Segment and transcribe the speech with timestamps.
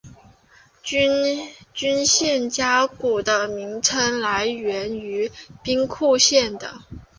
[0.81, 1.11] 军
[2.07, 5.31] 舰加古的名称来源于
[5.61, 6.79] 兵库县的。